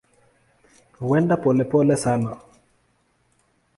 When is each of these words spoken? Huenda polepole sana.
Huenda 1.01 1.37
polepole 1.43 1.95
sana. 2.05 2.35